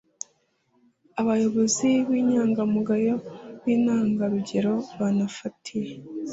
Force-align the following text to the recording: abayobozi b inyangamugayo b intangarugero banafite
abayobozi 1.21 1.89
b 2.07 2.09
inyangamugayo 2.21 3.13
b 3.63 3.65
intangarugero 3.75 4.73
banafite 4.99 5.75